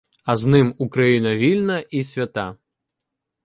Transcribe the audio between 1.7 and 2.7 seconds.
і свята.